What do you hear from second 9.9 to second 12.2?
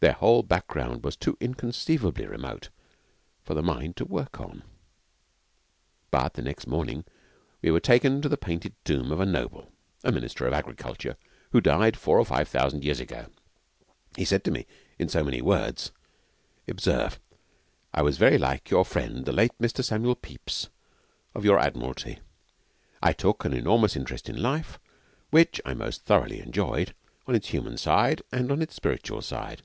a Minister of Agriculture who died four